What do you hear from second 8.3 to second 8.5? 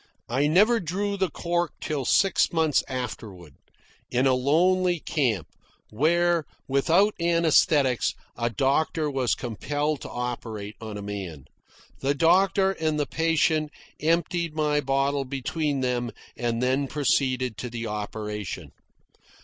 a